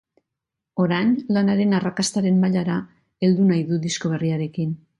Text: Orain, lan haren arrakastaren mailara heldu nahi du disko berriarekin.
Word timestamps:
Orain, 0.83 1.11
lan 1.35 1.51
haren 1.55 1.75
arrakastaren 1.81 2.39
mailara 2.45 2.79
heldu 3.27 3.49
nahi 3.53 3.63
du 3.71 3.81
disko 3.87 4.15
berriarekin. 4.17 4.73